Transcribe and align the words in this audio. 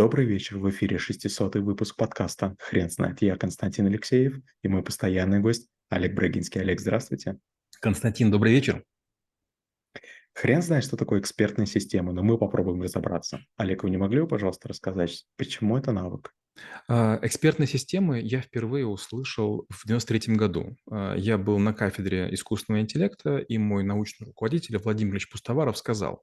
Добрый 0.00 0.24
вечер, 0.24 0.56
в 0.56 0.70
эфире 0.70 0.96
600 0.96 1.56
выпуск 1.56 1.94
подкаста 1.94 2.56
«Хрен 2.58 2.88
знает». 2.88 3.20
Я 3.20 3.36
Константин 3.36 3.84
Алексеев 3.84 4.40
и 4.62 4.68
мой 4.68 4.82
постоянный 4.82 5.40
гость 5.40 5.68
Олег 5.90 6.14
Брагинский. 6.14 6.62
Олег, 6.62 6.80
здравствуйте. 6.80 7.36
Константин, 7.82 8.30
добрый 8.30 8.50
вечер. 8.50 8.82
Хрен 10.32 10.62
знает, 10.62 10.84
что 10.84 10.96
такое 10.96 11.20
экспертная 11.20 11.66
система, 11.66 12.14
но 12.14 12.22
мы 12.22 12.38
попробуем 12.38 12.80
разобраться. 12.80 13.40
Олег, 13.58 13.82
вы 13.82 13.90
не 13.90 13.98
могли 13.98 14.22
бы, 14.22 14.26
пожалуйста, 14.26 14.68
рассказать, 14.68 15.26
почему 15.36 15.76
это 15.76 15.92
навык? 15.92 16.32
А, 16.88 17.18
экспертные 17.20 17.66
системы 17.66 18.20
я 18.20 18.40
впервые 18.40 18.86
услышал 18.86 19.66
в 19.68 19.86
93 19.86 20.34
году. 20.34 20.76
А, 20.90 21.14
я 21.14 21.36
был 21.36 21.58
на 21.58 21.74
кафедре 21.74 22.32
искусственного 22.32 22.80
интеллекта, 22.80 23.36
и 23.36 23.58
мой 23.58 23.84
научный 23.84 24.28
руководитель 24.28 24.78
Владимир 24.78 25.12
Ильич 25.12 25.28
Пустоваров 25.28 25.76
сказал, 25.76 26.22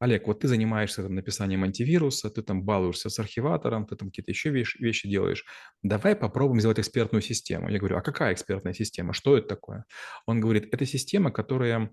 Олег, 0.00 0.26
вот 0.26 0.40
ты 0.40 0.48
занимаешься 0.48 1.02
там, 1.02 1.14
написанием 1.14 1.64
антивируса, 1.64 2.30
ты 2.30 2.42
там 2.42 2.62
балуешься 2.62 3.10
с 3.10 3.18
архиватором, 3.18 3.86
ты 3.86 3.96
там 3.96 4.08
какие-то 4.08 4.30
еще 4.30 4.50
вещи, 4.50 4.80
вещи 4.80 5.08
делаешь. 5.08 5.44
Давай 5.82 6.14
попробуем 6.14 6.60
сделать 6.60 6.78
экспертную 6.78 7.22
систему. 7.22 7.68
Я 7.68 7.78
говорю, 7.78 7.96
а 7.96 8.00
какая 8.00 8.32
экспертная 8.32 8.74
система? 8.74 9.12
Что 9.12 9.36
это 9.36 9.48
такое? 9.48 9.84
Он 10.26 10.40
говорит, 10.40 10.68
это 10.72 10.86
система, 10.86 11.30
которая 11.30 11.90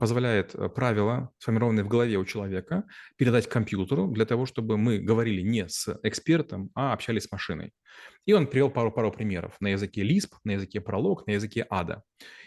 позволяет 0.00 0.54
э, 0.54 0.68
правила, 0.68 1.30
сформированные 1.38 1.84
в 1.84 1.88
голове 1.88 2.16
у 2.16 2.24
человека, 2.24 2.84
передать 3.16 3.48
компьютеру 3.48 4.08
для 4.08 4.24
того, 4.24 4.46
чтобы 4.46 4.78
мы 4.78 4.98
говорили 4.98 5.42
не 5.42 5.68
с 5.68 5.98
экспертом, 6.02 6.70
а 6.74 6.92
общались 6.92 7.24
с 7.24 7.32
машиной. 7.32 7.72
И 8.26 8.32
он 8.32 8.46
привел 8.46 8.70
пару-пару 8.70 9.10
примеров 9.10 9.56
на 9.60 9.68
языке 9.68 10.02
Lisp, 10.02 10.32
на 10.44 10.52
языке 10.52 10.78
Prolog, 10.78 11.22
на 11.26 11.32
языке 11.32 11.66
ADA. 11.70 12.02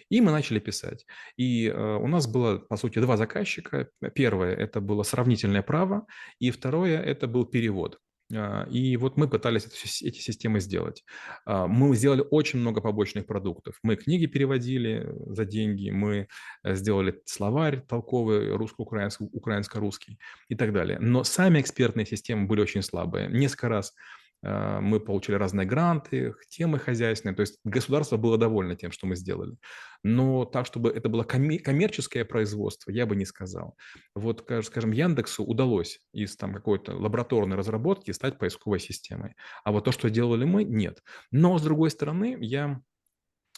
И 0.09 0.21
мы 0.21 0.31
начали 0.31 0.59
писать. 0.59 1.05
И 1.37 1.67
э, 1.67 1.95
у 1.97 2.07
нас 2.07 2.27
было, 2.27 2.57
по 2.57 2.77
сути, 2.77 2.99
два 2.99 3.17
заказчика. 3.17 3.89
Первое– 4.15 4.55
это 4.55 4.81
было 4.81 5.03
сравнительное 5.03 5.61
право, 5.61 6.05
и 6.39 6.51
второе– 6.51 6.99
это 7.03 7.27
был 7.27 7.45
перевод. 7.45 7.99
А, 8.35 8.67
и 8.69 8.95
вот 8.97 9.17
мы 9.17 9.27
пытались 9.27 9.65
эти 10.01 10.19
системы 10.19 10.59
сделать. 10.59 11.03
А, 11.45 11.67
мы 11.67 11.95
сделали 11.95 12.23
очень 12.29 12.59
много 12.59 12.81
побочных 12.81 13.25
продуктов. 13.25 13.79
Мы 13.83 13.95
книги 13.95 14.25
переводили 14.27 15.11
за 15.27 15.45
деньги, 15.45 15.89
мы 15.89 16.27
э, 16.63 16.75
сделали 16.75 17.21
словарь 17.25 17.81
толковый 17.87 18.55
русско-украинский, 18.55 19.29
украинско-русский 19.31 20.19
и 20.47 20.55
так 20.55 20.73
далее. 20.73 20.99
Но 20.99 21.23
сами 21.23 21.61
экспертные 21.61 22.05
системы 22.05 22.47
были 22.47 22.61
очень 22.61 22.83
слабые. 22.83 23.27
Несколько 23.29 23.69
раз 23.69 23.93
мы 24.41 24.99
получили 24.99 25.35
разные 25.35 25.67
гранты, 25.67 26.33
темы 26.49 26.79
хозяйственные, 26.79 27.35
то 27.35 27.41
есть 27.41 27.59
государство 27.63 28.17
было 28.17 28.37
довольно 28.37 28.75
тем, 28.75 28.91
что 28.91 29.05
мы 29.07 29.15
сделали. 29.15 29.57
Но 30.03 30.45
так, 30.45 30.65
чтобы 30.65 30.89
это 30.89 31.09
было 31.09 31.23
коммерческое 31.23 32.23
производство, 32.23 32.91
я 32.91 33.05
бы 33.05 33.15
не 33.15 33.25
сказал. 33.25 33.75
Вот, 34.15 34.49
скажем, 34.63 34.91
Яндексу 34.91 35.43
удалось 35.43 35.99
из 36.13 36.37
там 36.37 36.53
какой-то 36.53 36.95
лабораторной 36.95 37.57
разработки 37.57 38.11
стать 38.11 38.37
поисковой 38.37 38.79
системой. 38.79 39.35
А 39.63 39.71
вот 39.71 39.83
то, 39.83 39.91
что 39.91 40.09
делали 40.09 40.45
мы, 40.45 40.63
нет. 40.63 41.03
Но, 41.31 41.57
с 41.57 41.61
другой 41.61 41.89
стороны, 41.89 42.37
я 42.39 42.81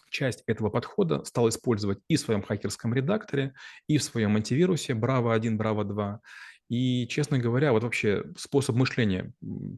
часть 0.10 0.44
этого 0.46 0.70
подхода 0.70 1.24
стал 1.24 1.50
использовать 1.50 2.00
и 2.08 2.18
в 2.18 2.20
своем 2.20 2.42
хакерском 2.42 2.94
редакторе, 2.94 3.54
и 3.88 3.98
в 3.98 4.04
своем 4.04 4.36
антивирусе 4.36 4.94
Bravo 4.94 5.34
1, 5.34 5.60
Bravo 5.60 5.84
2. 5.84 6.22
И, 6.72 7.06
честно 7.08 7.38
говоря, 7.38 7.74
вот 7.74 7.84
вообще 7.84 8.24
способ 8.38 8.78
мышления 8.78 9.34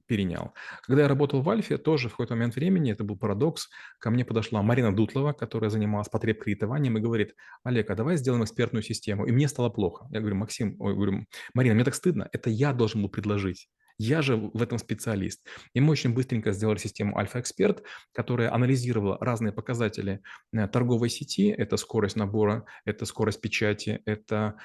перенял. 0.05 0.53
Когда 0.83 1.01
я 1.01 1.07
работал 1.07 1.41
в 1.41 1.49
Альфе, 1.49 1.79
тоже 1.79 2.07
в 2.07 2.11
какой-то 2.11 2.35
момент 2.35 2.55
времени, 2.55 2.91
это 2.91 3.03
был 3.03 3.17
парадокс, 3.17 3.67
ко 3.97 4.11
мне 4.11 4.23
подошла 4.23 4.61
Марина 4.61 4.95
Дутлова, 4.95 5.33
которая 5.33 5.71
занималась 5.71 6.07
потреб 6.07 6.43
кредитованием, 6.43 6.95
и 6.95 7.01
говорит, 7.01 7.33
Олег, 7.63 7.89
а 7.89 7.95
давай 7.95 8.17
сделаем 8.17 8.43
экспертную 8.43 8.83
систему. 8.83 9.25
И 9.25 9.31
мне 9.31 9.47
стало 9.47 9.69
плохо. 9.69 10.05
Я 10.11 10.19
говорю, 10.19 10.35
Максим, 10.35 10.75
ой, 10.77 10.93
говорю, 10.93 11.25
Марина, 11.55 11.73
мне 11.73 11.83
так 11.83 11.95
стыдно, 11.95 12.29
это 12.31 12.51
я 12.51 12.73
должен 12.73 13.01
был 13.01 13.09
предложить. 13.09 13.69
Я 13.97 14.21
же 14.21 14.35
в 14.35 14.61
этом 14.61 14.77
специалист. 14.77 15.45
И 15.73 15.79
мы 15.79 15.91
очень 15.91 16.13
быстренько 16.13 16.51
сделали 16.51 16.77
систему 16.77 17.17
Альфа-Эксперт, 17.17 17.83
которая 18.11 18.53
анализировала 18.53 19.17
разные 19.19 19.53
показатели 19.53 20.21
э, 20.51 20.67
торговой 20.67 21.09
сети. 21.09 21.49
Это 21.49 21.77
скорость 21.77 22.15
набора, 22.15 22.65
это 22.85 23.05
скорость 23.05 23.41
печати, 23.41 24.01
это 24.05 24.55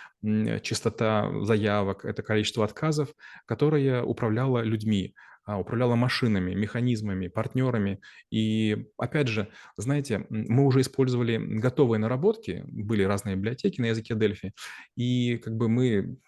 частота 0.62 1.30
заявок, 1.44 2.04
это 2.04 2.22
количество 2.22 2.64
отказов, 2.64 3.08
которая 3.46 4.02
управляла 4.02 4.62
людьми 4.62 5.14
а, 5.48 5.56
управляла 5.58 5.94
машинами, 5.94 6.52
механизмами, 6.52 7.28
партнерами. 7.28 8.02
И 8.30 8.90
опять 8.98 9.28
же, 9.28 9.48
знаете, 9.78 10.26
мы 10.28 10.66
уже 10.66 10.82
использовали 10.82 11.38
готовые 11.38 11.98
наработки, 11.98 12.64
были 12.66 13.02
разные 13.02 13.34
библиотеки 13.34 13.80
на 13.80 13.86
языке 13.86 14.12
Delphi, 14.12 14.50
и 14.94 15.38
как 15.38 15.56
бы 15.56 15.70
мы 15.70 16.18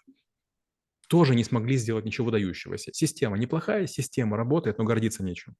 тоже 1.11 1.35
не 1.35 1.43
смогли 1.43 1.75
сделать 1.75 2.05
ничего 2.05 2.27
выдающегося. 2.27 2.91
Система 2.93 3.37
неплохая, 3.37 3.85
система 3.85 4.37
работает, 4.37 4.77
но 4.77 4.85
гордиться 4.85 5.25
нечем. 5.25 5.55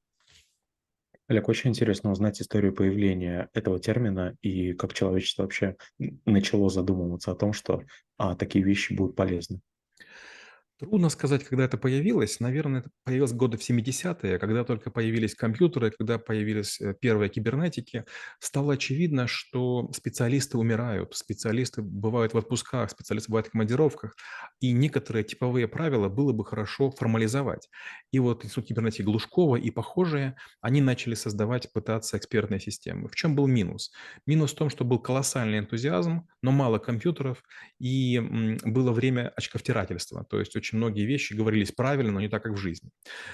Олег, 1.28 1.46
очень 1.46 1.68
интересно 1.68 2.10
узнать 2.10 2.40
историю 2.40 2.74
появления 2.74 3.50
этого 3.52 3.78
термина 3.78 4.34
и 4.40 4.72
как 4.72 4.94
человечество 4.94 5.42
вообще 5.42 5.76
начало 6.24 6.70
задумываться 6.70 7.32
о 7.32 7.34
том, 7.34 7.52
что 7.52 7.82
а, 8.16 8.34
такие 8.34 8.64
вещи 8.64 8.94
будут 8.94 9.14
полезны. 9.14 9.60
Трудно 10.82 11.10
сказать, 11.10 11.44
когда 11.44 11.64
это 11.66 11.78
появилось. 11.78 12.40
Наверное, 12.40 12.80
это 12.80 12.90
появилось 13.04 13.32
годы 13.32 13.56
в 13.56 13.60
70-е, 13.60 14.40
когда 14.40 14.64
только 14.64 14.90
появились 14.90 15.36
компьютеры, 15.36 15.92
когда 15.92 16.18
появились 16.18 16.80
э, 16.80 16.92
первые 17.00 17.28
кибернетики. 17.30 18.04
Стало 18.40 18.74
очевидно, 18.74 19.28
что 19.28 19.88
специалисты 19.92 20.58
умирают, 20.58 21.14
специалисты 21.14 21.82
бывают 21.82 22.34
в 22.34 22.38
отпусках, 22.38 22.90
специалисты 22.90 23.30
бывают 23.30 23.46
в 23.46 23.50
командировках, 23.52 24.16
и 24.58 24.72
некоторые 24.72 25.22
типовые 25.22 25.68
правила 25.68 26.08
было 26.08 26.32
бы 26.32 26.44
хорошо 26.44 26.90
формализовать. 26.90 27.68
И 28.10 28.18
вот 28.18 28.44
Институт 28.44 28.66
кибернетики 28.66 29.02
Глушкова 29.02 29.54
и 29.54 29.70
похожие, 29.70 30.34
они 30.60 30.80
начали 30.80 31.14
создавать, 31.14 31.72
пытаться 31.72 32.18
экспертные 32.18 32.58
системы. 32.58 33.08
В 33.08 33.14
чем 33.14 33.36
был 33.36 33.46
минус? 33.46 33.92
Минус 34.26 34.50
в 34.50 34.56
том, 34.56 34.68
что 34.68 34.84
был 34.84 34.98
колоссальный 34.98 35.60
энтузиазм, 35.60 36.26
но 36.42 36.50
мало 36.50 36.78
компьютеров, 36.78 37.44
и 37.78 38.18
было 38.64 38.90
время 38.90 39.32
очковтирательства, 39.36 40.24
то 40.28 40.40
есть 40.40 40.56
очень 40.56 40.71
очень 40.72 40.78
многие 40.78 41.04
вещи 41.06 41.34
говорились 41.34 41.72
правильно, 41.72 42.12
но 42.12 42.20
не 42.20 42.28
так, 42.28 42.42
как 42.42 42.52
в 42.52 42.56
жизни. 42.56 42.90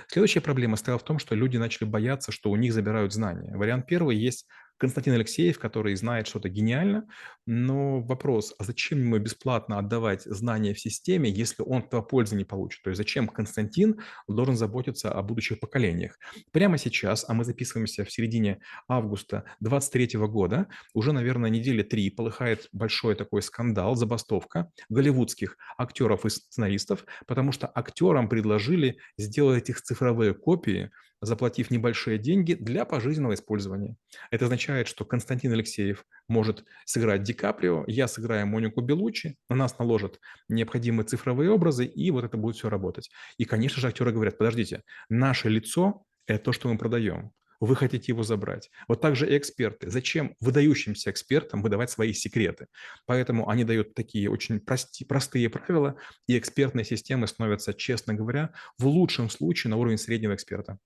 Следующая 0.08 0.40
проблема 0.40 0.76
стояла 0.76 0.98
в 0.98 1.04
том, 1.04 1.18
что 1.18 1.34
люди 1.34 1.56
начали 1.56 1.88
бояться, 1.88 2.32
что 2.32 2.50
у 2.50 2.56
них 2.56 2.72
забирают 2.72 3.12
знания. 3.12 3.56
Вариант 3.56 3.86
первый 3.86 4.16
есть 4.16 4.46
Константин 4.78 5.14
Алексеев, 5.14 5.58
который 5.58 5.94
знает 5.96 6.28
что-то 6.28 6.48
гениально, 6.48 7.06
но 7.46 8.00
вопрос, 8.00 8.54
а 8.58 8.64
зачем 8.64 9.00
ему 9.00 9.18
бесплатно 9.18 9.78
отдавать 9.78 10.22
знания 10.22 10.72
в 10.72 10.80
системе, 10.80 11.28
если 11.28 11.62
он 11.62 11.82
этого 11.82 12.02
пользы 12.02 12.36
не 12.36 12.44
получит? 12.44 12.82
То 12.82 12.90
есть 12.90 12.98
зачем 12.98 13.26
Константин 13.26 14.00
должен 14.28 14.56
заботиться 14.56 15.10
о 15.10 15.22
будущих 15.22 15.58
поколениях? 15.58 16.18
Прямо 16.52 16.78
сейчас, 16.78 17.24
а 17.28 17.34
мы 17.34 17.44
записываемся 17.44 18.04
в 18.04 18.12
середине 18.12 18.60
августа 18.88 19.44
2023 19.60 20.20
года, 20.28 20.68
уже, 20.94 21.12
наверное, 21.12 21.50
недели 21.50 21.82
три 21.82 22.10
полыхает 22.10 22.68
большой 22.72 23.16
такой 23.16 23.42
скандал, 23.42 23.96
забастовка 23.96 24.70
голливудских 24.88 25.56
актеров 25.76 26.24
и 26.24 26.30
сценаристов, 26.30 27.04
потому 27.26 27.50
что 27.50 27.66
актерам 27.74 28.28
предложили 28.28 28.98
сделать 29.16 29.68
их 29.70 29.82
цифровые 29.82 30.34
копии– 30.34 30.90
заплатив 31.20 31.70
небольшие 31.70 32.18
деньги 32.18 32.54
для 32.54 32.84
пожизненного 32.84 33.34
использования. 33.34 33.96
Это 34.30 34.44
означает, 34.46 34.88
что 34.88 35.04
Константин 35.04 35.52
Алексеев 35.52 36.04
может 36.28 36.64
сыграть 36.84 37.22
Ди 37.22 37.32
Каприо, 37.32 37.84
я 37.86 38.08
сыграю 38.08 38.46
Монику 38.46 38.80
Белучи, 38.80 39.36
на 39.48 39.56
нас 39.56 39.78
наложат 39.78 40.20
необходимые 40.48 41.06
цифровые 41.06 41.50
образы, 41.50 41.84
и 41.86 42.10
вот 42.10 42.24
это 42.24 42.36
будет 42.36 42.56
все 42.56 42.68
работать. 42.68 43.10
И, 43.36 43.44
конечно 43.44 43.80
же, 43.80 43.88
актеры 43.88 44.12
говорят, 44.12 44.38
подождите, 44.38 44.82
наше 45.08 45.48
лицо– 45.48 46.04
это 46.26 46.44
то, 46.44 46.52
что 46.52 46.68
мы 46.68 46.78
продаем. 46.78 47.32
Вы 47.60 47.74
хотите 47.74 48.12
его 48.12 48.22
забрать. 48.22 48.70
Вот 48.86 49.00
так 49.00 49.16
же 49.16 49.28
и 49.28 49.36
эксперты. 49.36 49.90
Зачем 49.90 50.36
выдающимся 50.40 51.10
экспертам 51.10 51.60
выдавать 51.60 51.90
свои 51.90 52.12
секреты? 52.12 52.68
Поэтому 53.04 53.48
они 53.48 53.64
дают 53.64 53.94
такие 53.94 54.30
очень 54.30 54.60
прости, 54.60 55.04
простые 55.04 55.50
правила, 55.50 55.96
и 56.28 56.38
экспертные 56.38 56.84
системы 56.84 57.26
становятся, 57.26 57.74
честно 57.74 58.14
говоря, 58.14 58.52
в 58.78 58.86
лучшем 58.86 59.28
случае 59.28 59.70
на 59.70 59.76
уровень 59.76 59.98
среднего 59.98 60.34
эксперта. 60.34 60.78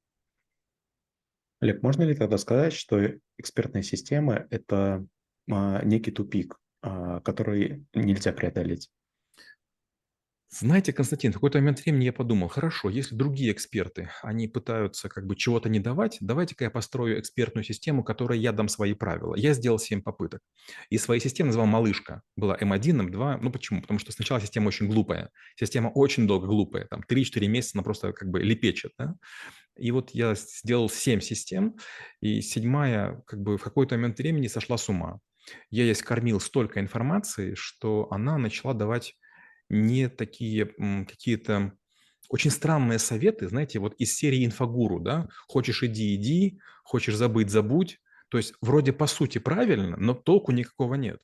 Олег, 1.62 1.80
можно 1.80 2.02
ли 2.02 2.16
тогда 2.16 2.38
сказать, 2.38 2.72
что 2.72 2.98
экспертная 3.38 3.82
система– 3.82 4.48
это 4.50 5.06
а, 5.48 5.84
некий 5.84 6.10
тупик, 6.10 6.58
а, 6.82 7.20
который 7.20 7.86
нельзя 7.94 8.32
преодолеть? 8.32 8.90
Знаете, 10.54 10.92
Константин, 10.92 11.30
в 11.30 11.36
какой-то 11.36 11.58
момент 11.58 11.80
времени 11.80 12.04
я 12.04 12.12
подумал, 12.12 12.48
хорошо, 12.48 12.90
если 12.90 13.14
другие 13.14 13.52
эксперты, 13.52 14.10
они 14.22 14.48
пытаются 14.48 15.08
как 15.08 15.26
бы 15.26 15.34
чего-то 15.34 15.70
не 15.70 15.80
давать, 15.80 16.18
давайте-ка 16.20 16.64
я 16.64 16.70
построю 16.70 17.18
экспертную 17.18 17.64
систему, 17.64 18.04
которой 18.04 18.38
я 18.38 18.52
дам 18.52 18.68
свои 18.68 18.92
правила. 18.92 19.34
Я 19.34 19.54
сделал 19.54 19.78
7 19.78 20.02
попыток. 20.02 20.42
И 20.90 20.98
свои 20.98 21.20
системы 21.20 21.46
назвал 21.46 21.64
«Малышка». 21.64 22.20
Была 22.36 22.54
М1, 22.58 23.00
М2. 23.00 23.38
Ну 23.40 23.50
почему? 23.50 23.80
Потому 23.80 23.98
что 23.98 24.12
сначала 24.12 24.42
система 24.42 24.68
очень 24.68 24.88
глупая. 24.88 25.30
Система 25.56 25.88
очень 25.88 26.26
долго 26.26 26.46
глупая. 26.46 26.84
Там 26.84 27.02
3-4 27.08 27.48
месяца 27.48 27.78
она 27.78 27.82
просто 27.82 28.12
как 28.12 28.28
бы 28.28 28.40
лепечет. 28.42 28.92
Да? 28.98 29.14
И 29.78 29.90
вот 29.90 30.10
я 30.10 30.34
сделал 30.34 30.90
7 30.90 31.20
систем, 31.20 31.76
и 32.20 32.42
седьмая 32.42 33.22
как 33.26 33.40
бы 33.40 33.56
в 33.56 33.62
какой-то 33.62 33.94
момент 33.94 34.18
времени 34.18 34.48
сошла 34.48 34.76
с 34.76 34.86
ума. 34.90 35.20
Я 35.70 35.84
ей 35.84 35.94
скормил 35.94 36.40
столько 36.40 36.78
информации, 36.80 37.54
что 37.54 38.08
она 38.10 38.36
начала 38.36 38.74
давать 38.74 39.14
не 39.72 40.08
такие 40.08 40.66
какие-то 41.08 41.72
очень 42.28 42.50
странные 42.50 42.98
советы, 42.98 43.48
знаете, 43.48 43.78
вот 43.78 43.94
из 43.98 44.16
серии 44.16 44.46
«Инфогуру», 44.46 45.00
да, 45.00 45.28
«Хочешь– 45.48 45.82
иди, 45.84 46.14
иди», 46.14 46.60
«Хочешь 46.84 47.16
забыть– 47.16 47.50
забудь». 47.50 47.98
То 48.28 48.38
есть 48.38 48.54
вроде 48.62 48.94
по 48.94 49.06
сути 49.06 49.36
правильно, 49.36 49.96
но 49.98 50.14
толку 50.14 50.52
никакого 50.52 50.94
нет. 50.94 51.20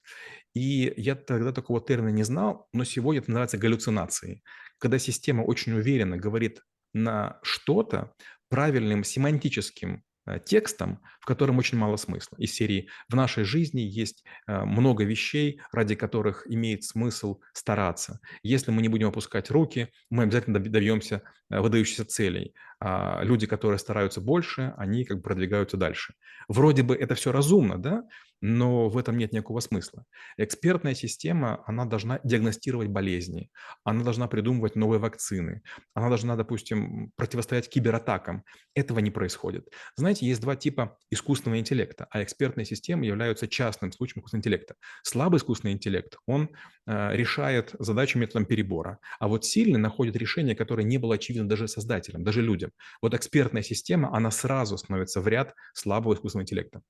И 0.55 0.93
я 0.99 1.15
тогда 1.15 1.53
такого 1.53 1.81
термина 1.81 2.11
не 2.11 2.25
знал, 2.25 2.69
но 2.75 2.85
сегодня 2.85 3.23
это 3.23 3.31
называется 3.31 3.57
галлюцинацией. 3.57 4.43
Когда 4.77 4.99
система 4.99 5.43
очень 5.43 5.73
уверенно 5.73 6.19
говорит 6.19 6.61
на 6.93 7.39
что-то 7.43 8.13
правильным 8.51 9.05
семантическим 9.05 10.05
текстом, 10.45 11.01
в 11.21 11.27
котором 11.27 11.59
очень 11.59 11.79
мало 11.79 11.97
смысла. 11.97 12.37
Из 12.39 12.53
серии 12.55 12.89
«В 13.09 13.15
нашей 13.15 13.45
жизни 13.45 13.81
есть 13.81 14.25
э, 14.47 14.65
много 14.65 15.05
вещей, 15.05 15.61
ради 15.73 15.95
которых 15.95 16.45
имеет 16.49 16.85
смысл 16.85 17.41
стараться. 17.53 18.21
Если 18.43 18.71
мы 18.71 18.83
не 18.83 18.89
будем 18.89 19.09
опускать 19.09 19.51
руки, 19.51 19.89
мы 20.11 20.25
обязательно 20.25 20.59
добьемся 20.59 21.23
э, 21.51 21.61
выдающихся 21.61 22.05
целей. 22.05 22.55
А 22.81 23.23
люди, 23.23 23.47
которые 23.47 23.79
стараются 23.79 24.21
больше, 24.21 24.75
они 24.77 25.05
как 25.05 25.19
бы 25.19 25.23
продвигаются 25.25 25.77
дальше. 25.77 26.15
Вроде 26.49 26.83
бы 26.83 26.95
это 26.95 27.15
все 27.15 27.33
разумно, 27.33 27.79
да? 27.79 28.05
но 28.41 28.89
в 28.89 28.97
этом 28.97 29.17
нет 29.17 29.33
никакого 29.33 29.61
смысла. 29.61 30.05
Экспертная 30.37 30.95
система, 30.95 31.63
она 31.67 31.85
должна 31.85 32.21
диагностировать 32.25 32.89
болезни, 32.89 33.51
она 33.85 34.05
должна 34.05 34.29
придумывать 34.29 34.77
новые 34.77 35.01
вакцины, 35.01 35.63
она 35.95 36.09
должна, 36.09 36.37
допустим, 36.37 37.11
противостоять 37.17 37.69
кибератакам. 37.69 38.45
Этого 38.75 39.01
не 39.01 39.11
происходит. 39.11 39.69
Знаете, 39.97 40.27
есть 40.27 40.41
два 40.41 40.57
типа 40.57 40.97
искусственного 41.11 41.59
интеллекта, 41.59 42.07
а 42.11 42.23
экспертные 42.23 42.65
системы 42.65 43.07
являются 43.07 43.49
частным 43.49 43.93
случаем 43.93 44.21
искусственного 44.21 44.41
интеллекта. 44.41 44.75
Слабый 45.03 45.39
искусственный 45.39 45.73
интеллект, 45.73 46.17
он 46.27 46.51
решает 46.89 47.75
задачу 47.79 48.19
методом 48.19 48.47
перебора, 48.47 48.99
а 49.21 49.29
вот 49.29 49.45
сильный 49.45 49.79
находит 49.79 50.17
решение, 50.17 50.57
которое 50.57 50.85
не 50.85 50.97
было 50.97 51.17
очевидно 51.17 51.47
даже 51.47 51.69
создателям, 51.69 52.25
даже 52.25 52.41
людям. 52.41 52.71
Вот 53.03 53.13
экспертная 53.13 53.63
система, 53.63 54.15
она 54.17 54.31
сразу 54.31 54.79
становится 54.79 55.21
в 55.21 55.29
ряд 55.29 55.55
слабого 55.75 56.15
искусственного 56.15 56.45
интеллекта. 56.45 56.83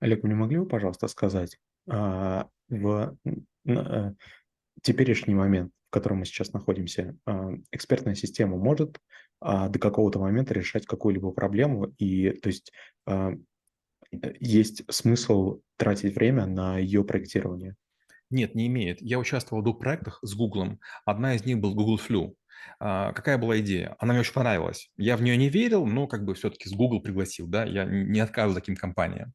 Олег, 0.00 0.22
вы 0.22 0.28
не 0.28 0.34
могли 0.34 0.58
бы, 0.58 0.66
пожалуйста, 0.66 1.08
сказать, 1.08 1.58
а, 1.88 2.48
в 2.68 3.16
э, 3.66 4.12
теперешний 4.82 5.34
момент, 5.34 5.72
в 5.88 5.90
котором 5.90 6.18
мы 6.18 6.26
сейчас 6.26 6.52
находимся, 6.52 7.16
а, 7.26 7.52
экспертная 7.70 8.14
система 8.14 8.56
может 8.56 8.98
а, 9.40 9.68
до 9.68 9.78
какого-то 9.78 10.18
момента 10.18 10.54
решать 10.54 10.86
какую-либо 10.86 11.30
проблему, 11.32 11.94
и 11.98 12.30
то 12.30 12.48
есть 12.48 12.72
есть 14.40 14.84
смысл 14.92 15.60
тратить 15.76 16.14
время 16.14 16.46
на 16.46 16.78
ее 16.78 17.04
проектирование? 17.04 17.74
Нет, 18.30 18.54
не 18.54 18.66
имеет. 18.66 19.00
Я 19.00 19.18
участвовал 19.18 19.60
в 19.60 19.64
двух 19.64 19.78
проектах 19.78 20.18
с 20.22 20.34
Гуглом. 20.34 20.80
Одна 21.04 21.34
из 21.34 21.44
них 21.44 21.58
был 21.58 21.74
Google 21.74 21.98
Flu. 21.98 22.34
А, 22.78 23.12
какая 23.12 23.38
была 23.38 23.58
идея? 23.60 23.96
Она 23.98 24.12
мне 24.12 24.20
очень 24.20 24.32
понравилась. 24.32 24.90
Я 24.96 25.16
в 25.16 25.22
нее 25.22 25.36
не 25.36 25.48
верил, 25.48 25.86
но 25.86 26.06
как 26.06 26.24
бы 26.24 26.34
все-таки 26.34 26.68
с 26.68 26.72
Google 26.72 27.00
пригласил, 27.00 27.46
да, 27.46 27.64
я 27.64 27.84
не 27.84 28.20
отказываю 28.20 28.60
таким 28.60 28.76
компаниям. 28.76 29.32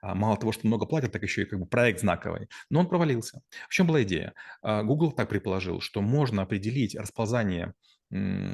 А, 0.00 0.14
мало 0.14 0.36
того, 0.36 0.52
что 0.52 0.66
много 0.66 0.86
платят, 0.86 1.12
так 1.12 1.22
еще 1.22 1.42
и 1.42 1.46
как 1.46 1.58
бы 1.58 1.66
проект 1.66 2.00
знаковый. 2.00 2.48
Но 2.70 2.80
он 2.80 2.88
провалился. 2.88 3.42
В 3.68 3.72
чем 3.72 3.86
была 3.86 4.02
идея? 4.02 4.34
А, 4.62 4.82
Google 4.82 5.12
так 5.12 5.28
предположил, 5.28 5.80
что 5.80 6.00
можно 6.00 6.42
определить 6.42 6.94
расползание 6.94 7.74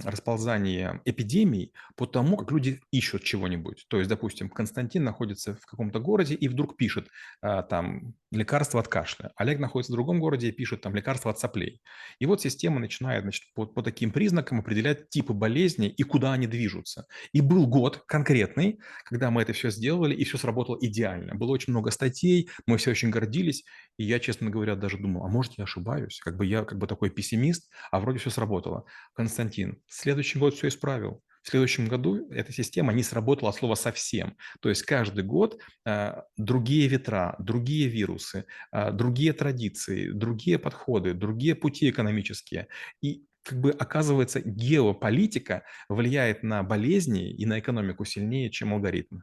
расползание 0.04 1.00
эпидемий 1.04 1.72
по 1.96 2.06
тому, 2.06 2.36
как 2.36 2.52
люди 2.52 2.80
ищут 2.92 3.25
чего-нибудь. 3.25 3.86
То 3.88 3.96
есть, 3.96 4.08
допустим, 4.08 4.48
Константин 4.48 5.02
находится 5.02 5.56
в 5.56 5.66
каком-то 5.66 5.98
городе 5.98 6.36
и 6.36 6.46
вдруг 6.46 6.76
пишет 6.76 7.08
там 7.40 8.14
лекарство 8.30 8.78
от 8.78 8.86
кашля. 8.86 9.32
Олег 9.34 9.58
находится 9.58 9.92
в 9.92 9.96
другом 9.96 10.20
городе 10.20 10.48
и 10.48 10.52
пишет 10.52 10.82
там 10.82 10.94
лекарство 10.94 11.32
от 11.32 11.40
соплей. 11.40 11.82
И 12.20 12.26
вот 12.26 12.40
система 12.40 12.78
начинает 12.78 13.22
значит, 13.22 13.52
по, 13.54 13.66
по 13.66 13.82
таким 13.82 14.12
признакам 14.18 14.58
определять 14.58 15.10
типы 15.10 15.32
болезней 15.32 15.86
и 15.86 16.02
куда 16.02 16.32
они 16.32 16.48
движутся. 16.48 17.06
И 17.32 17.40
был 17.40 17.68
год 17.68 18.02
конкретный, 18.08 18.80
когда 19.04 19.30
мы 19.30 19.42
это 19.42 19.52
все 19.52 19.70
сделали, 19.70 20.12
и 20.12 20.24
все 20.24 20.38
сработало 20.38 20.76
идеально. 20.80 21.36
Было 21.36 21.52
очень 21.52 21.72
много 21.72 21.92
статей, 21.92 22.50
мы 22.66 22.78
все 22.78 22.90
очень 22.90 23.10
гордились, 23.10 23.62
и 23.96 24.02
я, 24.02 24.18
честно 24.18 24.50
говоря, 24.50 24.74
даже 24.74 24.98
думал, 24.98 25.24
а 25.24 25.28
может 25.28 25.52
я 25.56 25.62
ошибаюсь? 25.62 26.18
Как 26.18 26.36
бы 26.36 26.44
я 26.46 26.64
как 26.64 26.78
бы 26.78 26.88
такой 26.88 27.10
пессимист, 27.10 27.70
а 27.92 28.00
вроде 28.00 28.18
все 28.18 28.30
сработало. 28.30 28.86
Константин, 29.14 29.80
следующий 29.86 30.40
год 30.40 30.56
все 30.56 30.66
исправил. 30.66 31.22
В 31.42 31.50
следующем 31.50 31.86
году 31.86 32.28
эта 32.32 32.52
система 32.52 32.92
не 32.92 33.04
сработала 33.04 33.50
от 33.50 33.56
слова 33.56 33.76
совсем. 33.76 34.36
То 34.60 34.68
есть 34.68 34.82
каждый 34.82 35.22
год 35.22 35.60
э, 35.86 36.14
другие 36.36 36.88
ветра, 36.88 37.36
другие 37.38 37.86
вирусы, 37.88 38.46
э, 38.72 38.90
другие 38.90 39.32
традиции, 39.32 40.10
другие 40.10 40.58
подходы, 40.58 41.14
другие 41.14 41.54
пути 41.54 41.88
экономические. 41.88 42.66
И 43.00 43.27
как 43.48 43.60
бы 43.60 43.70
оказывается, 43.70 44.40
геополитика 44.40 45.64
влияет 45.88 46.42
на 46.42 46.62
болезни 46.62 47.30
и 47.30 47.46
на 47.46 47.58
экономику 47.58 48.04
сильнее, 48.04 48.50
чем 48.50 48.74
алгоритмы. 48.74 49.22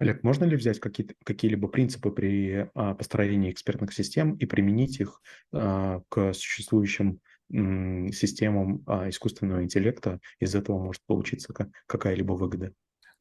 Олег, 0.00 0.24
можно 0.24 0.44
ли 0.44 0.56
взять 0.56 0.80
какие-то, 0.80 1.14
какие-либо 1.24 1.68
принципы 1.68 2.10
при 2.10 2.68
а, 2.74 2.94
построении 2.94 3.52
экспертных 3.52 3.92
систем 3.92 4.34
и 4.34 4.46
применить 4.46 4.98
их 4.98 5.22
а, 5.52 6.02
к 6.08 6.32
существующим 6.34 7.20
системам 7.52 8.82
а, 8.86 9.10
искусственного 9.10 9.62
интеллекта, 9.62 10.18
из 10.40 10.54
этого 10.54 10.82
может 10.82 11.02
получиться 11.06 11.54
какая-либо 11.86 12.32
выгода. 12.32 12.72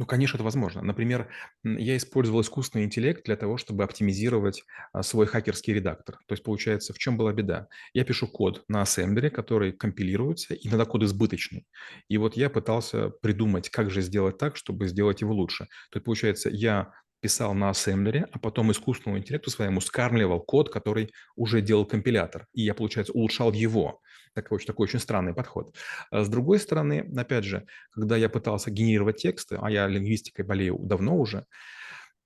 Ну, 0.02 0.08
конечно, 0.08 0.38
это 0.38 0.44
возможно. 0.44 0.82
Например, 0.82 1.30
я 1.64 1.96
использовал 1.96 2.42
искусственный 2.42 2.86
интеллект 2.86 3.24
для 3.24 3.36
того, 3.36 3.58
чтобы 3.58 3.84
оптимизировать 3.84 4.64
а, 4.94 5.04
свой 5.04 5.28
хакерский 5.28 5.76
редактор. 5.76 6.16
То 6.26 6.34
есть, 6.34 6.44
получается, 6.44 6.92
в 6.92 6.98
чем 6.98 7.18
была 7.18 7.32
беда? 7.34 7.68
Я 7.94 8.04
пишу 8.04 8.28
код 8.28 8.64
на 8.68 8.82
ассемблере, 8.82 9.30
который 9.30 9.74
компилируется, 9.74 10.56
иногда 10.56 10.86
код 10.86 11.04
избыточный. 11.04 11.68
И 12.08 12.18
вот 12.18 12.36
я 12.36 12.50
пытался 12.50 13.10
придумать, 13.10 13.70
как 13.70 13.92
же 13.92 14.02
сделать 14.02 14.40
так, 14.40 14.56
чтобы 14.56 14.88
сделать 14.88 15.22
его 15.22 15.36
лучше. 15.36 15.66
То 15.92 15.98
есть, 15.98 16.06
получается, 16.06 16.50
я 16.50 16.92
писал 17.20 17.54
на 17.54 17.70
ассемблере, 17.70 18.28
а 18.32 18.40
потом 18.40 18.72
искусственному 18.72 19.20
интеллекту 19.20 19.52
своему 19.52 19.82
скармливал 19.82 20.40
код, 20.40 20.72
который 20.72 21.12
уже 21.36 21.62
делал 21.62 21.86
компилятор. 21.86 22.48
И 22.54 22.64
я, 22.64 22.74
получается, 22.74 23.14
улучшал 23.14 23.54
его. 23.54 24.02
Такой, 24.34 24.60
такой 24.60 24.86
очень 24.86 25.00
странный 25.00 25.34
подход. 25.34 25.76
А 26.10 26.24
с 26.24 26.30
другой 26.30 26.60
стороны, 26.60 27.12
опять 27.18 27.44
же, 27.44 27.66
когда 27.92 28.16
я 28.16 28.30
пытался 28.30 28.72
генерировать 28.72 29.18
тексты, 29.18 29.58
а 29.62 29.70
я 29.70 29.88
лингвистикой 29.88 30.46
болею 30.46 30.78
давно 30.80 31.18
уже, 31.18 31.46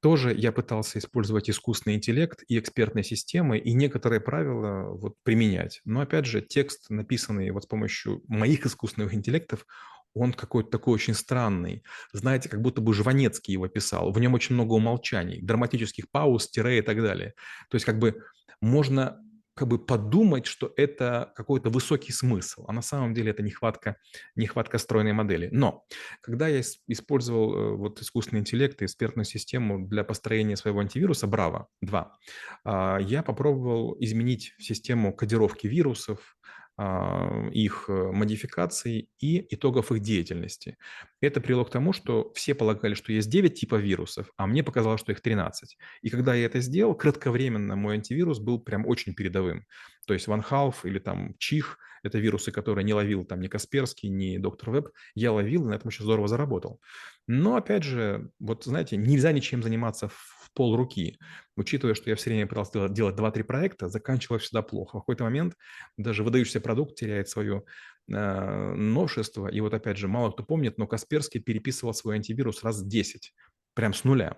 тоже 0.02 0.36
я 0.36 0.52
пытался 0.52 1.00
использовать 1.00 1.50
искусственный 1.50 1.96
интеллект 1.96 2.44
и 2.48 2.60
экспертные 2.60 3.04
системы 3.04 3.58
и 3.58 3.74
некоторые 3.74 4.20
правила 4.20 4.92
вот 4.92 5.16
применять. 5.24 5.82
Но 5.84 6.02
опять 6.02 6.28
же, 6.28 6.42
текст, 6.42 6.92
написанный 6.92 7.50
вот 7.50 7.64
с 7.64 7.66
помощью 7.66 8.22
моих 8.28 8.68
искусственных 8.68 9.16
интеллектов, 9.16 9.66
он 10.14 10.32
какой-то 10.32 10.70
такой 10.70 10.94
очень 10.94 11.16
странный. 11.16 11.84
Знаете, 12.14 12.50
как 12.50 12.62
будто 12.62 12.82
бы 12.82 12.94
Жванецкий 12.94 13.54
его 13.54 13.68
писал. 13.68 14.12
В 14.12 14.20
нем 14.20 14.36
очень 14.36 14.54
много 14.54 14.74
умолчаний, 14.74 15.42
драматических 15.42 16.10
пауз, 16.12 16.50
тире 16.50 16.78
и 16.78 16.82
так 16.82 17.02
далее. 17.02 17.34
То 17.70 17.76
есть 17.76 17.86
как 17.86 17.98
бы 17.98 18.22
можно 18.62 19.20
как 19.56 19.70
бы 19.70 19.80
подумать, 19.80 20.46
что 20.46 20.74
это 20.76 21.32
какой-то 21.36 21.70
высокий 21.70 22.12
смысл, 22.12 22.66
а 22.68 22.74
на 22.74 22.82
самом 22.82 23.14
деле 23.14 23.32
это 23.32 23.42
нехватка, 23.42 23.96
нехватка 24.36 24.78
стройной 24.78 25.14
модели. 25.14 25.48
Но 25.52 25.86
когда 26.22 26.50
я 26.50 26.62
использовал 26.88 27.56
э, 27.56 27.76
вот 27.76 28.02
искусственный 28.02 28.42
интеллект 28.42 28.82
и 28.82 28.86
экспертную 28.86 29.26
систему 29.26 29.88
для 29.88 30.04
построения 30.04 30.58
своего 30.58 30.82
антивируса 30.82 31.28
Bravo 31.28 31.68
2, 31.82 32.18
а, 32.66 32.98
я 33.00 33.24
попробовал 33.24 33.96
изменить 34.00 34.54
систему 34.60 35.16
кодировки 35.16 35.68
вирусов, 35.68 36.38
их 36.78 37.86
э, 37.88 38.12
модификаций 38.12 39.10
и 39.20 39.56
итогов 39.56 39.92
их 39.92 40.02
деятельности. 40.02 40.78
Это 41.22 41.40
привело 41.40 41.64
к 41.64 41.70
тому, 41.70 41.94
что 41.94 42.34
все 42.34 42.54
полагали, 42.54 42.96
что 42.96 43.14
есть 43.14 43.30
9 43.30 43.54
типов 43.54 43.82
вирусов, 43.82 44.30
а 44.36 44.46
мне 44.46 44.62
показалось, 44.62 45.00
что 45.00 45.14
их 45.14 45.22
13. 45.22 45.78
И 46.02 46.10
когда 46.10 46.36
я 46.36 46.46
это 46.46 46.60
сделал, 46.60 46.94
кратковременно 46.94 47.76
мой 47.78 47.96
антивирус 47.96 48.40
был 48.40 48.60
прям 48.60 48.86
очень 48.86 49.14
передовым. 49.14 49.66
То 50.06 50.14
есть 50.14 50.28
OneHalf 50.28 50.76
или 50.84 51.00
там 51.00 51.36
Чих– 51.38 51.78
это 52.06 52.20
вирусы, 52.20 52.52
которые 52.52 52.86
не 52.86 52.94
ловил 52.94 53.26
там 53.26 53.42
ни 53.42 53.48
Касперский, 53.48 54.10
ни 54.10 54.38
Доктор 54.38 54.70
Веб. 54.70 54.90
Я 55.16 55.32
ловил, 55.32 55.66
и 55.66 55.70
на 55.70 55.74
этом 55.74 55.88
очень 55.88 56.04
здорово 56.04 56.28
заработал. 56.28 56.80
Но, 57.26 57.56
опять 57.56 57.84
же, 57.84 58.30
вот 58.40 58.66
знаете, 58.66 58.96
нельзя 58.96 59.32
ничем 59.32 59.64
заниматься 59.64 60.12
пол 60.56 60.76
руки. 60.76 61.20
Учитывая, 61.56 61.94
что 61.94 62.10
я 62.10 62.16
все 62.16 62.32
время 62.32 62.48
пытался 62.48 62.90
делать 62.90 63.16
2-3 63.16 63.44
проекта, 63.44 63.90
заканчивалось 63.90 64.44
всегда 64.44 64.62
плохо. 64.64 64.98
В 64.98 65.02
какой-то 65.02 65.24
момент 65.24 65.56
даже 65.98 66.24
выдающийся 66.24 66.62
продукт 66.62 66.96
теряет 66.96 67.30
свое 67.30 67.64
э, 68.12 68.74
новшество. 68.74 69.48
И 69.48 69.60
вот 69.60 69.74
опять 69.74 69.98
же, 69.98 70.08
мало 70.08 70.32
кто 70.32 70.44
помнит, 70.44 70.78
но 70.78 70.88
Касперский 70.88 71.40
переписывал 71.40 71.94
свой 71.94 72.16
антивирус 72.16 72.64
раз 72.64 72.84
10, 72.84 73.34
прям 73.76 73.94
с 73.94 74.04
нуля. 74.04 74.38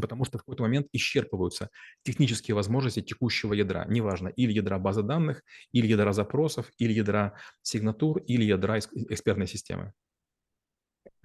Потому 0.00 0.24
что 0.24 0.38
в 0.38 0.42
какой-то 0.42 0.62
момент 0.64 0.88
исчерпываются 0.92 1.70
технические 2.02 2.54
возможности 2.54 3.00
текущего 3.00 3.54
ядра. 3.54 3.86
Неважно, 3.88 4.28
или 4.28 4.52
ядра 4.52 4.78
базы 4.78 5.02
данных, 5.02 5.42
или 5.72 5.86
ядра 5.86 6.12
запросов, 6.12 6.70
или 6.78 6.92
ядра 6.92 7.34
сигнатур, 7.62 8.18
или 8.18 8.44
ядра 8.44 8.78
экспертной 8.78 9.46
системы. 9.46 9.92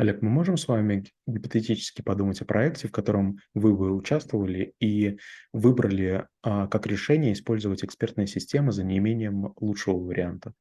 Олег, 0.02 0.24
мы 0.24 0.32
можем 0.32 0.58
с 0.58 0.68
вами 0.68 1.06
гипотетически 1.28 2.02
подумать 2.02 2.42
о 2.42 2.46
проекте, 2.46 2.88
в 2.88 2.92
котором 2.92 3.38
вы 3.54 3.78
бы 3.78 3.96
участвовали 3.96 4.74
и 4.80 5.20
выбрали 5.54 6.26
а, 6.42 6.66
как 6.66 6.88
решение 6.88 7.34
использовать 7.34 7.84
экспертные 7.84 8.26
системы 8.26 8.72
за 8.72 8.84
неимением 8.84 9.54
лучшего 9.60 9.98
варианта? 9.98 10.56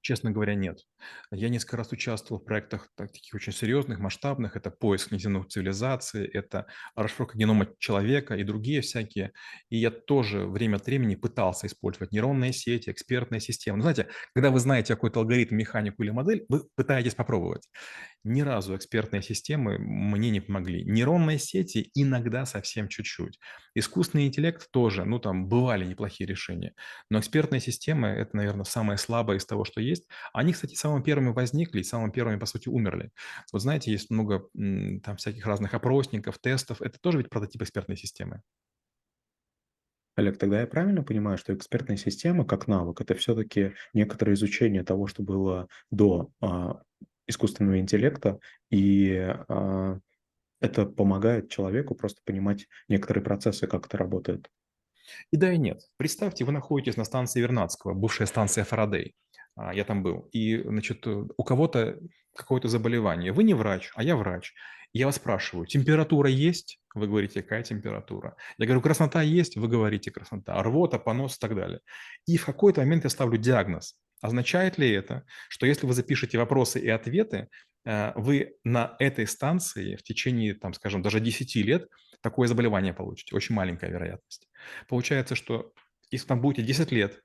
Честно 0.00 0.30
говоря, 0.30 0.54
нет. 0.54 0.80
Я 1.30 1.48
несколько 1.48 1.76
раз 1.76 1.90
участвовал 1.92 2.40
в 2.40 2.44
проектах 2.44 2.88
таких 2.96 3.34
очень 3.34 3.52
серьезных, 3.52 3.98
масштабных. 3.98 4.56
Это 4.56 4.70
поиск 4.70 5.10
неземных 5.10 5.48
цивилизаций, 5.48 6.24
это 6.26 6.66
расшифровка 6.94 7.36
генома 7.36 7.68
человека 7.78 8.34
и 8.34 8.44
другие 8.44 8.80
всякие. 8.80 9.32
И 9.70 9.76
я 9.76 9.90
тоже 9.90 10.46
время 10.46 10.76
от 10.76 10.86
времени 10.86 11.16
пытался 11.16 11.66
использовать 11.66 12.12
нейронные 12.12 12.52
сети, 12.52 12.90
экспертные 12.90 13.40
системы. 13.40 13.78
Но 13.78 13.82
знаете, 13.82 14.08
когда 14.34 14.50
вы 14.50 14.60
знаете 14.60 14.94
какой-то 14.94 15.20
алгоритм, 15.20 15.56
механику 15.56 16.02
или 16.02 16.10
модель, 16.10 16.46
вы 16.48 16.62
пытаетесь 16.76 17.14
попробовать. 17.14 17.68
Ни 18.24 18.40
разу 18.40 18.76
экспертные 18.76 19.22
системы 19.22 19.78
мне 19.78 20.30
не 20.30 20.40
помогли. 20.40 20.84
Нейронные 20.84 21.38
сети 21.38 21.90
иногда 21.94 22.46
совсем 22.46 22.88
чуть-чуть. 22.88 23.38
Искусственный 23.74 24.26
интеллект 24.26 24.68
тоже, 24.72 25.04
ну 25.04 25.18
там 25.18 25.48
бывали 25.48 25.84
неплохие 25.84 26.26
решения. 26.26 26.74
Но 27.10 27.20
экспертные 27.20 27.60
системы– 27.60 28.08
это, 28.08 28.36
наверное, 28.36 28.64
самое 28.64 28.98
слабое 28.98 29.38
из 29.38 29.46
того, 29.46 29.64
что 29.64 29.80
есть. 29.80 30.08
Они, 30.32 30.52
кстати, 30.52 30.74
самыми 30.74 31.02
первыми 31.02 31.30
возникли 31.30 31.80
и 31.80 31.84
самыми 31.84 32.10
первыми, 32.10 32.38
по 32.38 32.46
сути, 32.46 32.68
умерли. 32.68 33.10
Вот 33.52 33.62
знаете, 33.62 33.92
есть 33.92 34.10
много 34.10 34.48
там 34.54 35.16
всяких 35.16 35.46
разных 35.46 35.74
опросников, 35.74 36.38
тестов. 36.38 36.82
Это 36.82 36.98
тоже 37.00 37.18
ведь 37.18 37.30
прототип 37.30 37.62
экспертной 37.62 37.96
системы. 37.96 38.42
Олег, 40.16 40.36
тогда 40.36 40.60
я 40.60 40.66
правильно 40.66 41.04
понимаю, 41.04 41.38
что 41.38 41.54
экспертная 41.54 41.96
система 41.96 42.44
как 42.44 42.66
навык– 42.66 43.00
это 43.00 43.14
все-таки 43.14 43.74
некоторое 43.94 44.32
изучение 44.32 44.82
того, 44.82 45.06
что 45.06 45.22
было 45.22 45.68
до 45.92 46.32
а, 46.40 46.82
искусственного 47.28 47.78
интеллекта, 47.78 48.40
и 48.70 49.16
а, 49.48 49.98
это 50.60 50.86
помогает 50.86 51.50
человеку 51.50 51.94
просто 51.94 52.20
понимать 52.24 52.66
некоторые 52.88 53.22
процессы, 53.22 53.66
как 53.66 53.86
это 53.86 53.96
работает. 53.96 54.50
И 55.30 55.36
да, 55.36 55.52
и 55.52 55.58
нет. 55.58 55.82
Представьте, 55.96 56.44
вы 56.44 56.52
находитесь 56.52 56.96
на 56.96 57.04
станции 57.04 57.40
Вернадского, 57.40 57.94
бывшая 57.94 58.26
станция 58.26 58.64
Фарадей. 58.64 59.14
А, 59.54 59.72
я 59.74 59.84
там 59.84 60.02
был. 60.02 60.28
И, 60.32 60.60
значит, 60.62 61.06
у 61.06 61.44
кого-то 61.44 61.98
какое-то 62.34 62.68
заболевание. 62.68 63.32
Вы 63.32 63.44
не 63.44 63.54
врач, 63.54 63.90
а 63.94 64.02
я 64.02 64.16
врач. 64.16 64.54
Я 64.94 65.06
вас 65.06 65.16
спрашиваю, 65.16 65.66
температура 65.66 66.30
есть? 66.30 66.80
Вы 66.94 67.08
говорите, 67.08 67.42
какая 67.42 67.62
температура? 67.62 68.36
Я 68.56 68.66
говорю, 68.66 68.80
краснота 68.80 69.20
есть? 69.20 69.56
Вы 69.56 69.68
говорите, 69.68 70.10
краснота. 70.10 70.62
Рвота, 70.62 70.98
понос 70.98 71.36
и 71.36 71.38
так 71.38 71.54
далее. 71.54 71.80
И 72.26 72.38
в 72.38 72.46
какой-то 72.46 72.80
момент 72.80 73.04
я 73.04 73.10
ставлю 73.10 73.36
диагноз. 73.36 73.96
Означает 74.20 74.78
ли 74.78 74.90
это, 74.90 75.24
что 75.48 75.66
если 75.66 75.86
вы 75.86 75.94
запишете 75.94 76.38
вопросы 76.38 76.80
и 76.80 76.88
ответы, 76.88 77.48
э, 77.84 78.12
вы 78.16 78.54
на 78.64 78.96
этой 78.98 79.26
станции 79.26 79.96
в 79.96 80.02
течение, 80.02 80.54
там, 80.54 80.72
скажем, 80.74 81.02
даже 81.02 81.20
10 81.20 81.62
лет 81.62 81.88
такое 82.20 82.48
заболевание 82.48 82.92
получите? 82.92 83.34
Очень 83.34 83.54
маленькая 83.54 83.90
вероятность. 83.90 84.48
Получается, 84.88 85.34
что 85.34 85.72
если 86.10 86.26
там 86.26 86.40
будете 86.40 86.62
10 86.62 86.90
лет, 86.92 87.22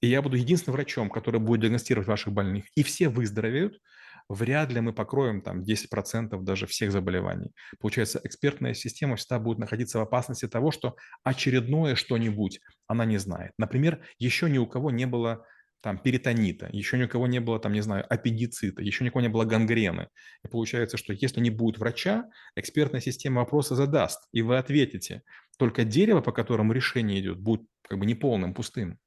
и 0.00 0.08
я 0.08 0.22
буду 0.22 0.36
единственным 0.36 0.76
врачом, 0.76 1.10
который 1.10 1.40
будет 1.40 1.62
диагностировать 1.62 2.06
ваших 2.06 2.32
больных, 2.32 2.66
и 2.74 2.82
все 2.82 3.08
выздоровеют, 3.08 3.80
вряд 4.28 4.72
ли 4.72 4.80
мы 4.80 4.92
покроем 4.92 5.40
там 5.40 5.62
10% 5.62 6.42
даже 6.42 6.66
всех 6.66 6.92
заболеваний. 6.92 7.52
Получается, 7.78 8.20
экспертная 8.22 8.74
система 8.74 9.16
всегда 9.16 9.38
будет 9.38 9.58
находиться 9.58 9.98
в 9.98 10.02
опасности 10.02 10.48
того, 10.48 10.70
что 10.70 10.96
очередное 11.22 11.94
что-нибудь 11.94 12.60
она 12.86 13.04
не 13.04 13.18
знает. 13.18 13.52
Например, 13.58 14.04
еще 14.18 14.50
ни 14.50 14.58
у 14.58 14.66
кого 14.66 14.90
не 14.90 15.06
было 15.06 15.46
там 15.80 15.98
перитонита, 15.98 16.68
еще 16.72 16.98
ни 16.98 17.04
у 17.04 17.08
кого 17.08 17.26
не 17.26 17.40
было, 17.40 17.58
там, 17.58 17.72
не 17.72 17.80
знаю, 17.80 18.04
аппендицита, 18.12 18.82
еще 18.82 19.04
ни 19.04 19.08
у 19.08 19.12
кого 19.12 19.22
не 19.22 19.28
было 19.28 19.44
гангрены. 19.44 20.08
И 20.44 20.48
получается, 20.48 20.96
что 20.96 21.12
если 21.12 21.40
не 21.40 21.50
будет 21.50 21.78
врача, 21.78 22.28
экспертная 22.56 23.00
система 23.00 23.40
вопросы 23.40 23.74
задаст, 23.74 24.28
и 24.32 24.42
вы 24.42 24.58
ответите. 24.58 25.22
Только 25.58 25.84
дерево, 25.84 26.20
по 26.20 26.32
которому 26.32 26.72
решение 26.72 27.20
идет, 27.20 27.38
будет 27.38 27.62
как 27.82 27.98
бы 27.98 28.06
неполным, 28.06 28.54
пустым. 28.54 28.98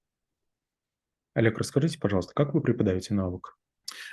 Олег, 1.34 1.58
расскажите, 1.58 2.00
пожалуйста, 2.00 2.34
как 2.34 2.54
вы 2.54 2.62
преподаете 2.62 3.14
навык? 3.14 3.58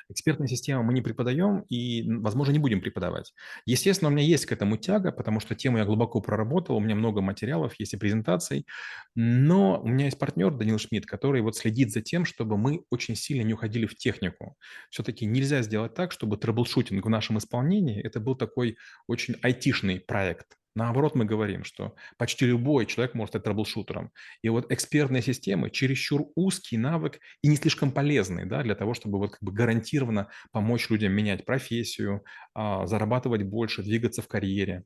Экспертную 0.09 0.49
систему 0.49 0.83
мы 0.83 0.93
не 0.93 1.03
преподаем 1.03 1.61
и, 1.69 2.05
возможно, 2.21 2.53
не 2.53 2.59
будем 2.59 2.81
преподавать. 2.81 3.33
Естественно, 3.65 4.09
у 4.11 4.13
меня 4.13 4.25
есть 4.25 4.47
к 4.47 4.53
этому 4.53 4.77
тяга, 4.77 5.13
потому 5.13 5.41
что 5.41 5.55
тему 5.55 5.79
я 5.79 5.85
глубоко 5.85 6.21
проработал, 6.21 6.77
у 6.77 6.81
меня 6.81 6.95
много 6.95 7.21
материалов, 7.21 7.75
есть 7.79 7.95
и 7.95 7.97
презентаций, 7.97 8.67
но 9.15 9.81
у 9.81 9.89
меня 9.89 10.07
есть 10.07 10.19
партнер 10.19 10.51
Данил 10.51 10.79
Шмидт, 10.79 11.07
который 11.07 11.41
вот 11.43 11.57
следит 11.57 11.93
за 11.93 12.03
тем, 12.03 12.25
чтобы 12.25 12.57
мы 12.57 12.83
очень 12.91 13.17
сильно 13.17 13.43
не 13.43 13.55
уходили 13.55 13.87
в 13.87 13.97
технику. 13.97 14.57
Все-таки 14.91 15.27
нельзя 15.27 15.63
сделать 15.63 15.95
так, 15.95 16.13
чтобы 16.13 16.37
трэблшутинг 16.37 17.05
в 17.05 17.09
нашем 17.09 17.39
исполнении 17.39 18.01
это 18.01 18.21
был 18.21 18.37
такой 18.37 18.77
очень 19.07 19.37
айтишный 19.43 20.01
проект. 20.01 20.57
Наоборот, 20.77 21.15
мы 21.15 21.25
говорим, 21.25 21.65
что 21.65 21.97
почти 22.19 22.45
любой 22.45 22.85
человек 22.85 23.15
может 23.15 23.31
стать 23.33 23.45
трэблшутером. 23.45 24.13
И 24.43 24.51
вот 24.51 24.71
экспертные 24.71 25.23
системы 25.23 25.71
чересчур 25.71 26.27
узкий 26.35 26.77
навык 26.77 27.19
и 27.41 27.49
не 27.49 27.57
слишком 27.57 27.91
полезный 27.91 28.45
да, 28.45 28.63
для 28.63 28.75
того, 28.75 28.93
чтобы 28.93 29.19
вот 29.19 29.33
как 29.33 29.43
бы 29.43 29.53
гарантированно 29.53 30.29
помочь 30.53 30.91
людям 30.91 31.13
менять 31.13 31.47
профессию, 31.47 32.25
а, 32.53 32.87
зарабатывать 32.87 33.43
больше, 33.45 33.83
двигаться 33.83 34.21
в 34.21 34.29
карьере. 34.29 34.85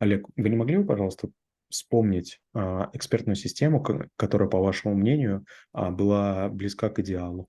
Олег, 0.00 0.26
вы 0.36 0.48
не 0.48 0.56
могли 0.56 0.78
бы, 0.78 0.84
пожалуйста, 0.84 1.28
вспомнить 1.68 2.40
а, 2.52 2.90
экспертную 2.92 3.36
систему, 3.36 3.80
которая, 4.16 4.48
по 4.48 4.58
вашему 4.58 4.96
мнению, 4.96 5.46
а, 5.72 5.92
была 5.92 6.48
близка 6.48 6.90
к 6.90 6.98
идеалу? 6.98 7.48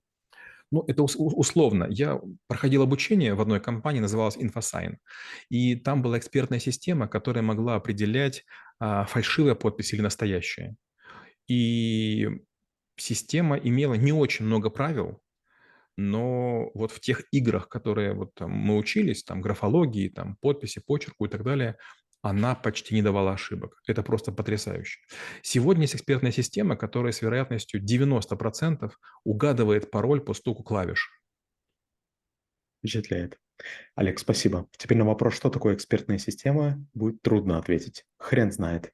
Ну, 0.72 0.84
это 0.88 1.04
условно. 1.04 1.86
Я 1.90 2.22
проходил 2.48 2.82
обучение 2.82 3.34
в 3.34 3.42
одной 3.42 3.60
компании, 3.60 4.00
называлась 4.00 4.38
InfoSign, 4.38 4.98
и 5.50 5.76
там 5.76 6.02
была 6.02 6.18
экспертная 6.18 6.60
система, 6.60 7.08
которая 7.08 7.44
могла 7.44 7.76
определять, 7.76 8.46
а, 8.80 9.06
фальшивая 9.06 9.56
подпись 9.56 9.94
или 9.94 10.02
настоящая. 10.02 10.78
И 11.48 12.30
система 12.96 13.58
имела 13.58 13.96
не 13.96 14.14
очень 14.14 14.46
много 14.46 14.70
правил, 14.70 15.22
но 15.98 16.72
вот 16.74 16.92
в 16.92 17.00
тех 17.02 17.24
играх, 17.32 17.68
которые 17.70 18.14
вот 18.14 18.34
там 18.34 18.52
мы 18.52 18.78
учились, 18.78 19.24
там 19.24 19.42
графологии, 19.42 20.10
там 20.10 20.38
подписи, 20.42 20.80
почерку 20.80 21.26
и 21.26 21.30
так 21.30 21.44
далее, 21.44 21.78
она 22.22 22.56
почти 22.56 22.94
не 22.96 23.02
давала 23.02 23.34
ошибок. 23.34 23.82
Это 23.88 24.04
просто 24.04 24.32
потрясающе. 24.32 25.00
Сегодня 25.42 25.84
есть 25.84 25.96
экспертная 25.96 26.32
система, 26.32 26.76
которая 26.76 27.12
с 27.12 27.22
вероятностью 27.22 27.84
90% 27.84 28.92
угадывает 29.24 29.92
пароль 29.92 30.22
по 30.22 30.34
стуку 30.34 30.64
клавиш. 30.64 31.10
Впечатляет. 32.80 33.38
Олег, 33.96 34.20
спасибо. 34.20 34.68
Теперь 34.78 34.98
на 34.98 35.06
вопрос, 35.06 35.36
что 35.36 35.50
такое 35.50 35.76
экспертная 35.76 36.18
система, 36.18 36.84
будет 36.94 37.22
трудно 37.22 37.58
ответить. 37.58 38.06
Хрен 38.18 38.52
знает. 38.52 38.92